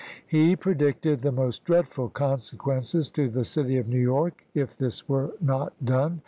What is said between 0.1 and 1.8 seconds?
He predicted the most